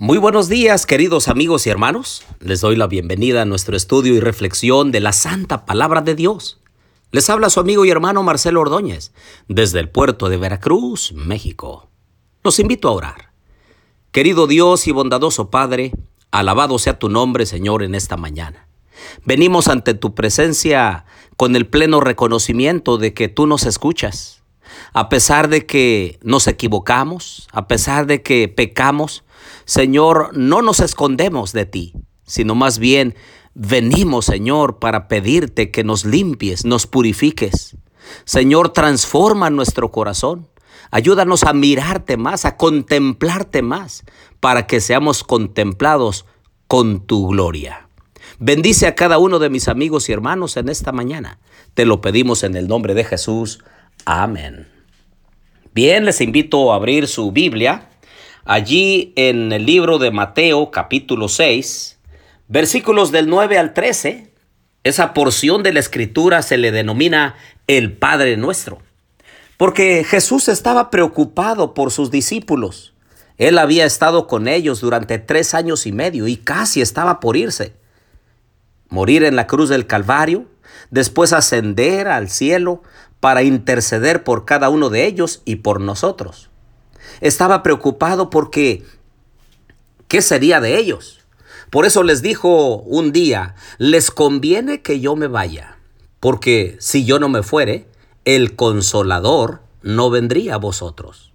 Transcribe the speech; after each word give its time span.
Muy 0.00 0.18
buenos 0.18 0.48
días, 0.48 0.86
queridos 0.86 1.26
amigos 1.26 1.66
y 1.66 1.70
hermanos. 1.70 2.22
Les 2.38 2.60
doy 2.60 2.76
la 2.76 2.86
bienvenida 2.86 3.42
a 3.42 3.44
nuestro 3.44 3.76
estudio 3.76 4.14
y 4.14 4.20
reflexión 4.20 4.92
de 4.92 5.00
la 5.00 5.12
Santa 5.12 5.66
Palabra 5.66 6.02
de 6.02 6.14
Dios. 6.14 6.60
Les 7.10 7.28
habla 7.28 7.50
su 7.50 7.58
amigo 7.58 7.84
y 7.84 7.90
hermano 7.90 8.22
Marcelo 8.22 8.60
Ordóñez, 8.60 9.10
desde 9.48 9.80
el 9.80 9.88
puerto 9.88 10.28
de 10.28 10.36
Veracruz, 10.36 11.12
México. 11.14 11.90
Los 12.44 12.60
invito 12.60 12.86
a 12.86 12.92
orar. 12.92 13.32
Querido 14.12 14.46
Dios 14.46 14.86
y 14.86 14.92
bondadoso 14.92 15.50
Padre, 15.50 15.90
alabado 16.30 16.78
sea 16.78 17.00
tu 17.00 17.08
nombre, 17.08 17.44
Señor, 17.44 17.82
en 17.82 17.96
esta 17.96 18.16
mañana. 18.16 18.68
Venimos 19.24 19.66
ante 19.66 19.94
tu 19.94 20.14
presencia 20.14 21.06
con 21.36 21.56
el 21.56 21.66
pleno 21.66 21.98
reconocimiento 21.98 22.98
de 22.98 23.14
que 23.14 23.26
tú 23.26 23.48
nos 23.48 23.66
escuchas. 23.66 24.44
A 24.92 25.08
pesar 25.08 25.48
de 25.48 25.66
que 25.66 26.20
nos 26.22 26.46
equivocamos, 26.46 27.48
a 27.50 27.66
pesar 27.66 28.06
de 28.06 28.22
que 28.22 28.46
pecamos, 28.46 29.24
Señor, 29.68 30.30
no 30.32 30.62
nos 30.62 30.80
escondemos 30.80 31.52
de 31.52 31.66
ti, 31.66 31.92
sino 32.24 32.54
más 32.54 32.78
bien 32.78 33.14
venimos, 33.52 34.24
Señor, 34.24 34.78
para 34.78 35.08
pedirte 35.08 35.70
que 35.70 35.84
nos 35.84 36.06
limpies, 36.06 36.64
nos 36.64 36.86
purifiques. 36.86 37.76
Señor, 38.24 38.70
transforma 38.70 39.50
nuestro 39.50 39.90
corazón. 39.90 40.48
Ayúdanos 40.90 41.44
a 41.44 41.52
mirarte 41.52 42.16
más, 42.16 42.46
a 42.46 42.56
contemplarte 42.56 43.60
más, 43.60 44.04
para 44.40 44.66
que 44.66 44.80
seamos 44.80 45.22
contemplados 45.22 46.24
con 46.66 47.04
tu 47.06 47.28
gloria. 47.28 47.90
Bendice 48.38 48.86
a 48.86 48.94
cada 48.94 49.18
uno 49.18 49.38
de 49.38 49.50
mis 49.50 49.68
amigos 49.68 50.08
y 50.08 50.12
hermanos 50.12 50.56
en 50.56 50.70
esta 50.70 50.92
mañana. 50.92 51.40
Te 51.74 51.84
lo 51.84 52.00
pedimos 52.00 52.42
en 52.42 52.56
el 52.56 52.68
nombre 52.68 52.94
de 52.94 53.04
Jesús. 53.04 53.62
Amén. 54.06 54.66
Bien, 55.74 56.06
les 56.06 56.22
invito 56.22 56.72
a 56.72 56.76
abrir 56.76 57.06
su 57.06 57.32
Biblia 57.32 57.90
Allí 58.48 59.12
en 59.16 59.52
el 59.52 59.66
libro 59.66 59.98
de 59.98 60.10
Mateo 60.10 60.70
capítulo 60.70 61.28
6, 61.28 61.98
versículos 62.48 63.12
del 63.12 63.28
9 63.28 63.58
al 63.58 63.74
13, 63.74 64.32
esa 64.84 65.12
porción 65.12 65.62
de 65.62 65.74
la 65.74 65.80
escritura 65.80 66.40
se 66.40 66.56
le 66.56 66.72
denomina 66.72 67.34
el 67.66 67.92
Padre 67.92 68.38
Nuestro. 68.38 68.78
Porque 69.58 70.02
Jesús 70.02 70.48
estaba 70.48 70.88
preocupado 70.88 71.74
por 71.74 71.90
sus 71.90 72.10
discípulos. 72.10 72.94
Él 73.36 73.58
había 73.58 73.84
estado 73.84 74.26
con 74.26 74.48
ellos 74.48 74.80
durante 74.80 75.18
tres 75.18 75.52
años 75.52 75.86
y 75.86 75.92
medio 75.92 76.26
y 76.26 76.38
casi 76.38 76.80
estaba 76.80 77.20
por 77.20 77.36
irse. 77.36 77.74
Morir 78.88 79.24
en 79.24 79.36
la 79.36 79.46
cruz 79.46 79.68
del 79.68 79.86
Calvario, 79.86 80.46
después 80.90 81.34
ascender 81.34 82.08
al 82.08 82.30
cielo 82.30 82.82
para 83.20 83.42
interceder 83.42 84.24
por 84.24 84.46
cada 84.46 84.70
uno 84.70 84.88
de 84.88 85.04
ellos 85.04 85.42
y 85.44 85.56
por 85.56 85.82
nosotros. 85.82 86.48
Estaba 87.20 87.62
preocupado 87.62 88.30
porque 88.30 88.84
¿qué 90.08 90.22
sería 90.22 90.60
de 90.60 90.78
ellos? 90.78 91.20
Por 91.70 91.84
eso 91.84 92.02
les 92.02 92.22
dijo 92.22 92.76
un 92.76 93.12
día, 93.12 93.54
les 93.76 94.10
conviene 94.10 94.80
que 94.80 95.00
yo 95.00 95.16
me 95.16 95.26
vaya, 95.26 95.76
porque 96.18 96.76
si 96.80 97.04
yo 97.04 97.18
no 97.18 97.28
me 97.28 97.42
fuere, 97.42 97.86
el 98.24 98.56
consolador 98.56 99.60
no 99.82 100.10
vendría 100.10 100.54
a 100.54 100.58
vosotros. 100.58 101.32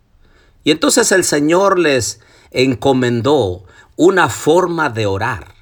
Y 0.64 0.72
entonces 0.72 1.12
el 1.12 1.24
Señor 1.24 1.78
les 1.78 2.20
encomendó 2.52 3.64
una 3.96 4.30
forma 4.30 4.90
de 4.90 5.06
orar. 5.06 5.53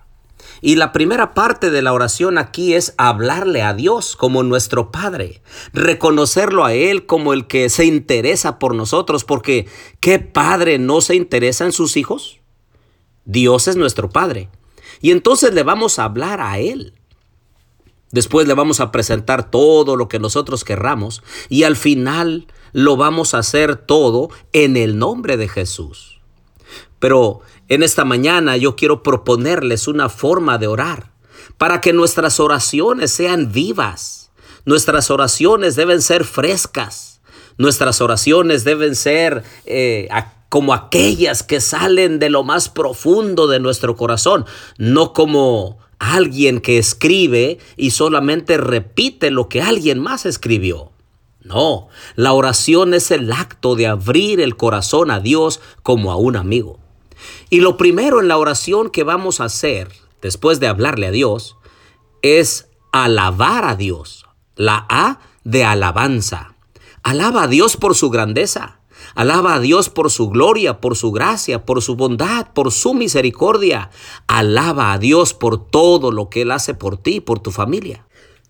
Y 0.61 0.75
la 0.75 0.91
primera 0.93 1.33
parte 1.33 1.71
de 1.71 1.81
la 1.81 1.91
oración 1.91 2.37
aquí 2.37 2.75
es 2.75 2.93
hablarle 2.97 3.63
a 3.63 3.73
Dios 3.73 4.15
como 4.15 4.43
nuestro 4.43 4.91
Padre, 4.91 5.41
reconocerlo 5.73 6.63
a 6.63 6.73
Él 6.73 7.07
como 7.07 7.33
el 7.33 7.47
que 7.47 7.69
se 7.69 7.85
interesa 7.85 8.59
por 8.59 8.75
nosotros, 8.75 9.23
porque 9.23 9.67
¿qué 9.99 10.19
padre 10.19 10.77
no 10.77 11.01
se 11.01 11.15
interesa 11.15 11.65
en 11.65 11.71
sus 11.71 11.97
hijos? 11.97 12.39
Dios 13.25 13.67
es 13.67 13.75
nuestro 13.75 14.09
Padre. 14.09 14.49
Y 15.01 15.11
entonces 15.11 15.53
le 15.53 15.63
vamos 15.63 15.97
a 15.97 16.03
hablar 16.03 16.39
a 16.41 16.59
Él. 16.59 16.93
Después 18.11 18.47
le 18.47 18.53
vamos 18.53 18.81
a 18.81 18.91
presentar 18.91 19.49
todo 19.49 19.95
lo 19.95 20.07
que 20.07 20.19
nosotros 20.19 20.63
querramos 20.63 21.23
y 21.49 21.63
al 21.63 21.75
final 21.75 22.45
lo 22.73 22.97
vamos 22.97 23.33
a 23.33 23.39
hacer 23.39 23.77
todo 23.77 24.29
en 24.53 24.77
el 24.77 24.99
nombre 24.99 25.37
de 25.37 25.47
Jesús. 25.47 26.20
Pero 27.01 27.41
en 27.67 27.81
esta 27.81 28.05
mañana 28.05 28.57
yo 28.57 28.75
quiero 28.75 29.01
proponerles 29.01 29.87
una 29.87 30.07
forma 30.07 30.59
de 30.59 30.67
orar 30.67 31.11
para 31.57 31.81
que 31.81 31.93
nuestras 31.93 32.39
oraciones 32.39 33.11
sean 33.11 33.51
vivas. 33.51 34.31
Nuestras 34.65 35.09
oraciones 35.09 35.75
deben 35.75 36.03
ser 36.03 36.25
frescas. 36.25 37.19
Nuestras 37.57 38.01
oraciones 38.01 38.63
deben 38.63 38.95
ser 38.95 39.43
eh, 39.65 40.07
como 40.47 40.75
aquellas 40.75 41.41
que 41.41 41.59
salen 41.59 42.19
de 42.19 42.29
lo 42.29 42.43
más 42.43 42.69
profundo 42.69 43.47
de 43.47 43.59
nuestro 43.59 43.95
corazón, 43.95 44.45
no 44.77 45.11
como 45.11 45.79
alguien 45.97 46.61
que 46.61 46.77
escribe 46.77 47.57
y 47.77 47.91
solamente 47.91 48.57
repite 48.57 49.31
lo 49.31 49.49
que 49.49 49.63
alguien 49.63 49.97
más 49.97 50.27
escribió. 50.27 50.91
No, 51.41 51.87
la 52.15 52.33
oración 52.33 52.93
es 52.93 53.09
el 53.09 53.31
acto 53.31 53.75
de 53.75 53.87
abrir 53.87 54.39
el 54.39 54.55
corazón 54.55 55.09
a 55.09 55.19
Dios 55.19 55.61
como 55.81 56.11
a 56.11 56.15
un 56.15 56.35
amigo. 56.35 56.80
Y 57.49 57.59
lo 57.59 57.77
primero 57.77 58.19
en 58.19 58.27
la 58.27 58.37
oración 58.37 58.89
que 58.89 59.03
vamos 59.03 59.39
a 59.39 59.45
hacer 59.45 59.89
después 60.21 60.59
de 60.59 60.67
hablarle 60.67 61.07
a 61.07 61.11
Dios 61.11 61.57
es 62.21 62.69
alabar 62.91 63.65
a 63.65 63.75
Dios. 63.75 64.25
La 64.55 64.85
A 64.89 65.19
de 65.43 65.63
alabanza. 65.63 66.55
Alaba 67.03 67.43
a 67.43 67.47
Dios 67.47 67.77
por 67.77 67.95
su 67.95 68.09
grandeza. 68.09 68.79
Alaba 69.15 69.55
a 69.55 69.59
Dios 69.59 69.89
por 69.89 70.11
su 70.11 70.29
gloria, 70.29 70.79
por 70.79 70.95
su 70.95 71.11
gracia, 71.11 71.65
por 71.65 71.81
su 71.81 71.95
bondad, 71.95 72.47
por 72.53 72.71
su 72.71 72.93
misericordia. 72.93 73.89
Alaba 74.27 74.93
a 74.93 74.99
Dios 74.99 75.33
por 75.33 75.69
todo 75.69 76.11
lo 76.11 76.29
que 76.29 76.43
Él 76.43 76.51
hace 76.51 76.73
por 76.73 76.97
ti, 76.97 77.19
por 77.19 77.39
tu 77.39 77.51
familia. 77.51 78.05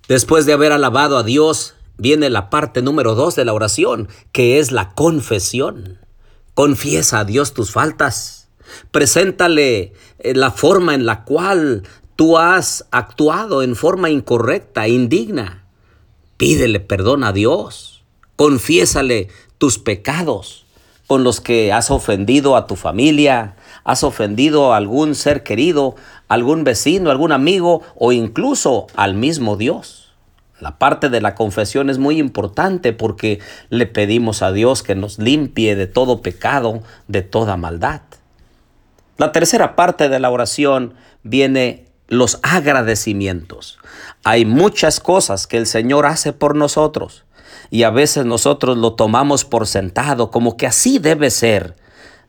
Después 0.08 0.46
de 0.46 0.54
haber 0.54 0.72
alabado 0.72 1.18
a 1.18 1.24
Dios, 1.24 1.76
viene 1.98 2.30
la 2.30 2.50
parte 2.50 2.82
número 2.82 3.16
dos 3.16 3.36
de 3.36 3.46
la 3.46 3.54
oración, 3.54 4.10
que 4.32 4.60
es 4.60 4.72
la 4.72 4.94
confesión. 4.94 6.00
Confiesa 6.54 7.20
a 7.20 7.26
Dios 7.26 7.54
tus 7.54 7.72
faltas. 7.72 8.41
Preséntale 8.92 9.94
eh, 10.20 10.34
la 10.36 10.52
forma 10.52 10.96
en 10.96 11.06
la 11.06 11.24
cual 11.24 11.84
tú 12.16 12.38
has 12.38 12.88
actuado 12.92 13.64
en 13.64 13.76
forma 13.76 14.10
incorrecta, 14.10 14.88
indigna. 14.88 15.66
Pídele 16.38 16.80
perdón 16.80 17.24
a 17.24 17.34
Dios. 17.34 18.04
Confiésale 18.36 19.28
tus 19.58 19.78
pecados 19.78 20.66
con 21.08 21.24
los 21.24 21.42
que 21.42 21.74
has 21.74 21.92
ofendido 21.92 22.56
a 22.56 22.68
tu 22.68 22.76
familia, 22.76 23.56
has 23.84 24.04
ofendido 24.04 24.72
a 24.74 24.78
algún 24.78 25.14
ser 25.14 25.44
querido, 25.44 25.96
algún 26.30 26.64
vecino, 26.64 27.12
algún 27.12 27.32
amigo 27.32 27.82
o 27.96 28.12
incluso 28.12 28.88
al 28.96 29.14
mismo 29.14 29.58
Dios. 29.58 30.14
La 30.62 30.78
parte 30.78 31.10
de 31.10 31.20
la 31.20 31.36
confesión 31.36 31.90
es 31.90 31.98
muy 31.98 32.20
importante 32.20 32.94
porque 32.94 33.40
le 33.70 33.88
pedimos 33.88 34.42
a 34.42 34.52
Dios 34.52 34.84
que 34.84 34.96
nos 34.96 35.18
limpie 35.18 35.76
de 35.76 35.88
todo 35.88 36.22
pecado, 36.22 36.82
de 37.08 37.24
toda 37.24 37.58
maldad. 37.58 38.02
La 39.18 39.32
tercera 39.32 39.76
parte 39.76 40.10
de 40.10 40.20
la 40.20 40.30
oración 40.30 40.96
viene 41.24 41.88
los 42.08 42.40
agradecimientos. 42.44 43.80
Hay 44.24 44.46
muchas 44.46 45.00
cosas 45.00 45.48
que 45.48 45.58
el 45.58 45.66
Señor 45.66 46.06
hace 46.06 46.34
por 46.34 46.56
nosotros 46.56 47.24
y 47.70 47.84
a 47.84 47.90
veces 47.90 48.26
nosotros 48.26 48.78
lo 48.78 48.94
tomamos 48.94 49.46
por 49.46 49.66
sentado 49.66 50.30
como 50.30 50.58
que 50.58 50.68
así 50.68 51.00
debe 51.00 51.30
ser. 51.30 51.76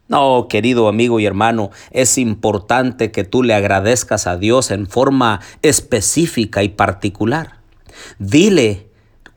No, 0.08 0.46
querido 0.48 0.88
amigo 0.88 1.18
y 1.20 1.26
hermano, 1.26 1.70
es 1.90 2.18
importante 2.18 3.10
que 3.10 3.24
tú 3.24 3.42
le 3.42 3.54
agradezcas 3.54 4.26
a 4.26 4.36
Dios 4.36 4.70
en 4.70 4.86
forma 4.86 5.40
específica 5.62 6.62
y 6.62 6.68
particular. 6.68 7.60
Dile 8.18 8.91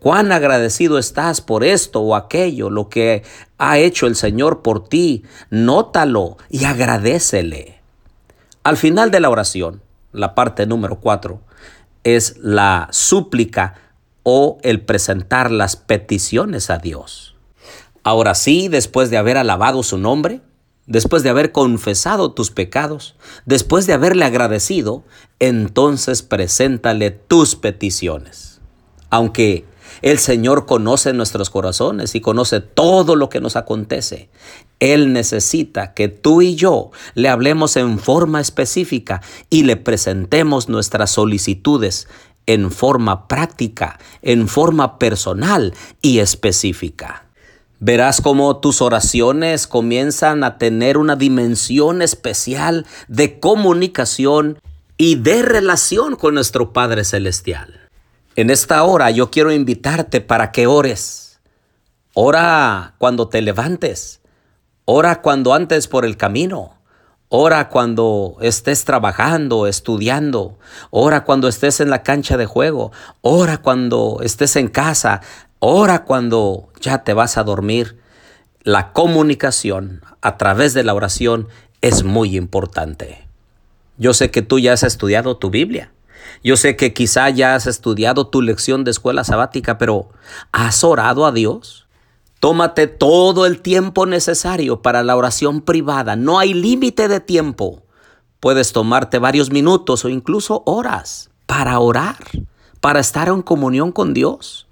cuán 0.05 0.31
agradecido 0.31 0.99
estás 0.99 1.41
por 1.41 1.63
esto 1.63 1.99
o 1.99 2.15
aquello, 2.15 2.69
lo 2.69 2.89
que 2.89 3.23
ha 3.57 3.79
hecho 3.79 4.05
el 4.05 4.15
Señor 4.15 4.61
por 4.61 4.87
ti. 4.87 5.23
Nótalo 5.49 6.37
y 6.47 6.65
agradecele. 6.65 7.81
Al 8.63 8.77
final 8.77 9.09
de 9.09 9.19
la 9.19 9.31
oración, 9.31 9.81
la 10.11 10.35
parte 10.35 10.67
número 10.67 10.99
cuatro, 10.99 11.41
es 12.03 12.37
la 12.37 12.87
súplica 12.91 13.77
o 14.21 14.59
el 14.61 14.81
presentar 14.81 15.49
las 15.49 15.75
peticiones 15.75 16.69
a 16.69 16.77
Dios. 16.77 17.35
Ahora 18.03 18.35
sí, 18.35 18.67
después 18.67 19.09
de 19.09 19.17
haber 19.17 19.37
alabado 19.37 19.81
su 19.81 19.97
nombre, 19.97 20.41
después 20.85 21.23
de 21.23 21.31
haber 21.31 21.51
confesado 21.51 22.31
tus 22.31 22.51
pecados, 22.51 23.15
después 23.47 23.87
de 23.87 23.93
haberle 23.93 24.25
agradecido, 24.25 25.03
entonces 25.39 26.21
preséntale 26.21 27.09
tus 27.09 27.55
peticiones. 27.55 28.61
Aunque 29.09 29.65
el 30.01 30.19
Señor 30.19 30.65
conoce 30.65 31.13
nuestros 31.13 31.49
corazones 31.49 32.15
y 32.15 32.21
conoce 32.21 32.59
todo 32.61 33.15
lo 33.15 33.29
que 33.29 33.41
nos 33.41 33.55
acontece. 33.55 34.29
Él 34.79 35.13
necesita 35.13 35.93
que 35.93 36.07
tú 36.07 36.41
y 36.41 36.55
yo 36.55 36.91
le 37.13 37.29
hablemos 37.29 37.77
en 37.77 37.99
forma 37.99 38.41
específica 38.41 39.21
y 39.49 39.63
le 39.63 39.77
presentemos 39.77 40.69
nuestras 40.69 41.11
solicitudes 41.11 42.07
en 42.45 42.71
forma 42.71 43.27
práctica, 43.27 43.99
en 44.21 44.47
forma 44.47 44.99
personal 44.99 45.73
y 46.01 46.19
específica. 46.19 47.25
Verás 47.79 48.21
cómo 48.21 48.57
tus 48.57 48.81
oraciones 48.81 49.67
comienzan 49.67 50.43
a 50.43 50.57
tener 50.57 50.97
una 50.97 51.15
dimensión 51.15 52.01
especial 52.01 52.85
de 53.07 53.39
comunicación 53.39 54.59
y 54.97 55.15
de 55.15 55.41
relación 55.41 56.15
con 56.15 56.35
nuestro 56.35 56.71
Padre 56.71 57.03
Celestial. 57.03 57.84
En 58.37 58.49
esta 58.49 58.83
hora 58.83 59.11
yo 59.11 59.31
quiero 59.31 59.53
invitarte 59.53 60.19
para 60.19 60.51
que 60.51 60.67
ores. 60.67 61.39
Ora 62.13 62.95
cuando 62.97 63.29
te 63.29 63.41
levantes. 63.41 64.19
Ora 64.83 65.21
cuando 65.21 65.53
antes 65.53 65.87
por 65.87 66.03
el 66.03 66.17
camino. 66.17 66.73
Ora 67.29 67.69
cuando 67.69 68.35
estés 68.41 68.83
trabajando, 68.83 69.67
estudiando. 69.67 70.59
Ora 70.89 71.23
cuando 71.23 71.47
estés 71.47 71.79
en 71.79 71.89
la 71.89 72.03
cancha 72.03 72.35
de 72.35 72.45
juego. 72.45 72.91
Ora 73.21 73.59
cuando 73.59 74.19
estés 74.21 74.57
en 74.57 74.67
casa. 74.67 75.21
Ora 75.59 76.03
cuando 76.03 76.67
ya 76.81 77.05
te 77.05 77.13
vas 77.13 77.37
a 77.37 77.45
dormir. 77.45 78.01
La 78.63 78.91
comunicación 78.91 80.01
a 80.21 80.35
través 80.35 80.73
de 80.73 80.83
la 80.83 80.93
oración 80.93 81.47
es 81.79 82.03
muy 82.03 82.35
importante. 82.35 83.29
Yo 83.97 84.13
sé 84.13 84.29
que 84.29 84.41
tú 84.41 84.59
ya 84.59 84.73
has 84.73 84.83
estudiado 84.83 85.37
tu 85.37 85.49
Biblia. 85.49 85.93
Yo 86.43 86.57
sé 86.57 86.75
que 86.75 86.93
quizá 86.93 87.29
ya 87.29 87.55
has 87.55 87.67
estudiado 87.67 88.27
tu 88.27 88.41
lección 88.41 88.83
de 88.83 88.91
escuela 88.91 89.23
sabática, 89.23 89.77
pero 89.77 90.09
¿has 90.51 90.83
orado 90.83 91.25
a 91.25 91.31
Dios? 91.31 91.87
Tómate 92.39 92.87
todo 92.87 93.45
el 93.45 93.61
tiempo 93.61 94.05
necesario 94.05 94.81
para 94.81 95.03
la 95.03 95.15
oración 95.15 95.61
privada. 95.61 96.15
No 96.15 96.37
hay 96.37 96.53
límite 96.53 97.07
de 97.07 97.19
tiempo. 97.19 97.83
Puedes 98.39 98.71
tomarte 98.71 99.17
varios 99.17 99.49
minutos 99.49 100.05
o 100.05 100.09
incluso 100.09 100.61
horas 100.65 101.31
para 101.47 101.79
orar, 101.79 102.17
para 102.81 102.99
estar 102.99 103.29
en 103.29 103.41
comunión 103.41 103.91
con 103.91 104.13
Dios. 104.13 104.67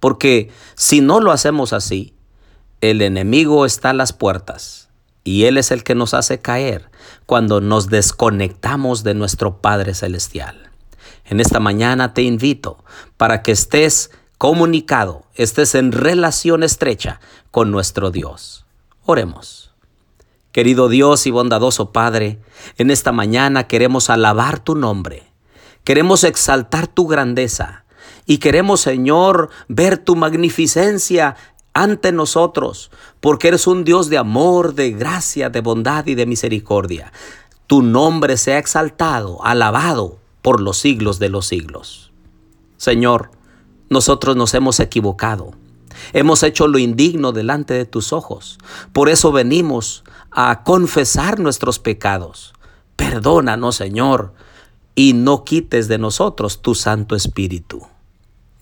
Porque 0.00 0.50
si 0.74 1.00
no 1.00 1.20
lo 1.20 1.30
hacemos 1.30 1.72
así, 1.72 2.14
el 2.80 3.00
enemigo 3.02 3.64
está 3.64 3.90
a 3.90 3.94
las 3.94 4.12
puertas 4.12 4.88
y 5.22 5.44
Él 5.44 5.58
es 5.58 5.70
el 5.70 5.84
que 5.84 5.94
nos 5.94 6.14
hace 6.14 6.40
caer 6.40 6.90
cuando 7.26 7.60
nos 7.60 7.88
desconectamos 7.88 9.04
de 9.04 9.14
nuestro 9.14 9.60
Padre 9.60 9.94
Celestial. 9.94 10.71
En 11.24 11.40
esta 11.40 11.60
mañana 11.60 12.14
te 12.14 12.22
invito 12.22 12.84
para 13.16 13.42
que 13.42 13.52
estés 13.52 14.10
comunicado, 14.38 15.24
estés 15.34 15.74
en 15.74 15.92
relación 15.92 16.62
estrecha 16.62 17.20
con 17.50 17.70
nuestro 17.70 18.10
Dios. 18.10 18.66
Oremos. 19.04 19.72
Querido 20.52 20.88
Dios 20.88 21.26
y 21.26 21.30
bondadoso 21.30 21.92
Padre, 21.92 22.38
en 22.76 22.90
esta 22.90 23.12
mañana 23.12 23.68
queremos 23.68 24.10
alabar 24.10 24.58
tu 24.58 24.74
nombre. 24.74 25.22
Queremos 25.84 26.24
exaltar 26.24 26.86
tu 26.86 27.06
grandeza 27.06 27.84
y 28.26 28.38
queremos, 28.38 28.80
Señor, 28.80 29.48
ver 29.68 29.98
tu 29.98 30.16
magnificencia 30.16 31.36
ante 31.72 32.12
nosotros, 32.12 32.90
porque 33.20 33.48
eres 33.48 33.66
un 33.66 33.84
Dios 33.84 34.08
de 34.10 34.18
amor, 34.18 34.74
de 34.74 34.90
gracia, 34.90 35.50
de 35.50 35.60
bondad 35.60 36.06
y 36.06 36.14
de 36.14 36.26
misericordia. 36.26 37.12
Tu 37.66 37.82
nombre 37.82 38.36
sea 38.36 38.58
exaltado, 38.58 39.44
alabado 39.44 40.21
por 40.42 40.60
los 40.60 40.78
siglos 40.78 41.18
de 41.18 41.28
los 41.28 41.46
siglos. 41.46 42.12
Señor, 42.76 43.30
nosotros 43.88 44.36
nos 44.36 44.54
hemos 44.54 44.80
equivocado. 44.80 45.52
Hemos 46.12 46.42
hecho 46.42 46.66
lo 46.66 46.78
indigno 46.78 47.32
delante 47.32 47.74
de 47.74 47.84
tus 47.84 48.12
ojos. 48.12 48.58
Por 48.92 49.08
eso 49.08 49.30
venimos 49.32 50.04
a 50.30 50.64
confesar 50.64 51.38
nuestros 51.38 51.78
pecados. 51.78 52.54
Perdónanos, 52.96 53.76
Señor, 53.76 54.32
y 54.94 55.12
no 55.12 55.44
quites 55.44 55.88
de 55.88 55.98
nosotros 55.98 56.60
tu 56.60 56.74
Santo 56.74 57.14
Espíritu. 57.14 57.86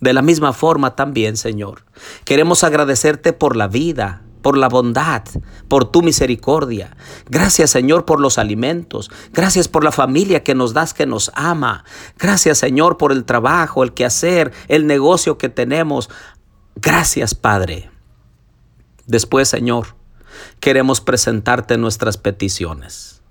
De 0.01 0.13
la 0.13 0.23
misma 0.23 0.53
forma 0.53 0.97
también, 0.97 1.37
Señor, 1.37 1.85
queremos 2.25 2.65
agradecerte 2.65 3.33
por 3.33 3.57
la 3.57 3.69
vida, 3.69 4.23
por 4.43 4.57
la 4.57 4.69
bondad, 4.69 5.23
por 5.69 5.91
tu 5.91 6.03
misericordia. 6.03 6.97
Gracias 7.29 7.71
Señor 7.71 8.05
por 8.05 8.21
los 8.21 8.39
alimentos. 8.39 9.11
Gracias 9.33 9.69
por 9.69 9.85
la 9.85 9.93
familia 9.93 10.43
que 10.43 10.55
nos 10.55 10.73
das, 10.73 10.95
que 10.95 11.07
nos 11.07 11.31
ama. 11.35 11.85
Gracias 12.19 12.59
Señor 12.59 12.97
por 12.97 13.13
el 13.13 13.25
trabajo, 13.25 13.83
el 13.83 13.93
quehacer, 13.93 14.53
el 14.69 14.87
negocio 14.87 15.39
que 15.39 15.49
tenemos. 15.49 16.11
Gracias 16.77 17.35
Padre. 17.35 17.91
Después 19.07 19.49
Señor, 19.49 19.95
queremos 20.61 21.01
presentarte 21.01 21.77
nuestras 21.79 22.17
peticiones. 22.17 23.23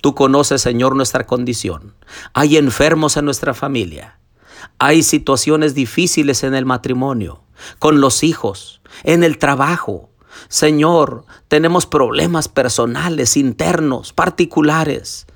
Tú 0.00 0.14
conoces 0.14 0.62
Señor 0.62 0.96
nuestra 0.96 1.24
condición. 1.24 1.94
Hay 2.34 2.56
enfermos 2.56 3.16
en 3.16 3.24
nuestra 3.24 3.54
familia. 3.54 4.18
Hay 4.78 5.02
situaciones 5.02 5.74
difíciles 5.74 6.44
en 6.44 6.54
el 6.54 6.64
matrimonio, 6.64 7.42
con 7.78 8.00
los 8.00 8.22
hijos, 8.22 8.80
en 9.02 9.24
el 9.24 9.38
trabajo. 9.38 10.10
Señor, 10.48 11.24
tenemos 11.48 11.86
problemas 11.86 12.48
personales, 12.48 13.36
internos, 13.36 14.12
particulares. 14.12 15.26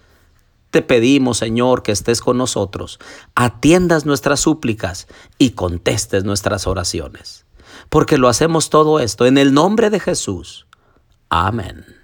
Te 0.71 0.83
pedimos, 0.83 1.39
Señor, 1.39 1.83
que 1.83 1.93
estés 1.93 2.21
con 2.21 2.37
nosotros, 2.37 2.99
atiendas 3.35 4.05
nuestras 4.05 4.41
súplicas 4.41 5.09
y 5.39 5.51
contestes 5.51 6.25
nuestras 6.25 6.67
oraciones. 6.67 7.47
Porque 7.89 8.19
lo 8.19 8.29
hacemos 8.29 8.71
todo 8.71 9.01
esto 9.01 9.27
en 9.27 9.39
el 9.39 9.55
nombre 9.55 9.91
de 9.91 10.01
Jesús. 10.01 10.67
Amén. 11.31 11.98